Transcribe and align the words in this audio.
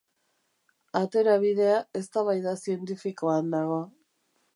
Aterabidea 0.99 1.75
eztabaida 1.99 2.53
zientifikoan 2.65 3.53
dago. 3.57 3.79